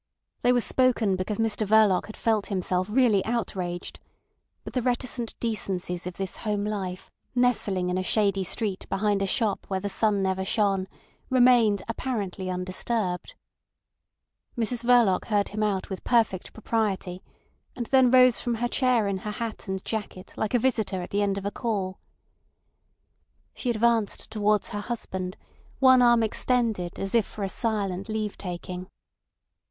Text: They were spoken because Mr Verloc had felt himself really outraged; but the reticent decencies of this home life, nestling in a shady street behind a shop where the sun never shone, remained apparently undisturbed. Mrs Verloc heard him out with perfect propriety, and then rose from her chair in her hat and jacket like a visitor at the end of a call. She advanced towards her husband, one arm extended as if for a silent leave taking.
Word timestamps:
They 0.41 0.51
were 0.51 0.61
spoken 0.61 1.15
because 1.15 1.37
Mr 1.37 1.63
Verloc 1.67 2.07
had 2.07 2.17
felt 2.17 2.47
himself 2.47 2.89
really 2.89 3.23
outraged; 3.23 3.99
but 4.63 4.73
the 4.73 4.81
reticent 4.81 5.35
decencies 5.39 6.07
of 6.07 6.15
this 6.17 6.37
home 6.37 6.65
life, 6.65 7.11
nestling 7.35 7.91
in 7.91 7.99
a 7.99 8.01
shady 8.01 8.43
street 8.43 8.89
behind 8.89 9.21
a 9.21 9.27
shop 9.27 9.65
where 9.67 9.79
the 9.79 9.89
sun 9.89 10.23
never 10.23 10.43
shone, 10.43 10.87
remained 11.29 11.83
apparently 11.87 12.49
undisturbed. 12.49 13.35
Mrs 14.57 14.83
Verloc 14.83 15.25
heard 15.25 15.49
him 15.49 15.61
out 15.61 15.91
with 15.91 16.03
perfect 16.03 16.51
propriety, 16.51 17.21
and 17.75 17.85
then 17.85 18.09
rose 18.09 18.41
from 18.41 18.55
her 18.55 18.67
chair 18.67 19.07
in 19.07 19.17
her 19.19 19.29
hat 19.29 19.67
and 19.67 19.85
jacket 19.85 20.33
like 20.35 20.55
a 20.55 20.57
visitor 20.57 20.99
at 21.03 21.11
the 21.11 21.21
end 21.21 21.37
of 21.37 21.45
a 21.45 21.51
call. 21.51 21.99
She 23.53 23.69
advanced 23.69 24.31
towards 24.31 24.69
her 24.69 24.81
husband, 24.81 25.37
one 25.77 26.01
arm 26.01 26.23
extended 26.23 26.97
as 26.97 27.13
if 27.13 27.27
for 27.27 27.43
a 27.43 27.47
silent 27.49 28.09
leave 28.09 28.35
taking. 28.35 28.87